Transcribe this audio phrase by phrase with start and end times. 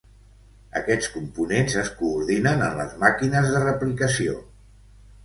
[0.79, 4.35] Aquests components es coordinen en les màquines de replicació.